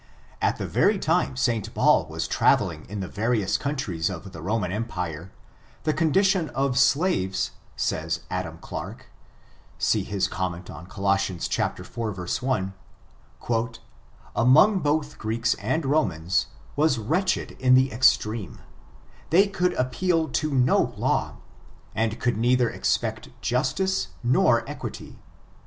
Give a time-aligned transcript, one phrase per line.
[0.41, 1.71] At the very time St.
[1.75, 5.31] Paul was traveling in the va rious countries of the Roman empire,
[5.83, 9.11] the condition of slaves, says Adam Clarke
[9.77, 11.29] (see his comment on Coloss.
[11.29, 11.95] iv,
[13.37, 13.77] 1),
[14.35, 18.59] "among both Greeks and Romans, was wretched in the extreme:
[19.29, 21.35] they could appeal to no law,
[21.93, 25.19] and could neither expect justice nor equity.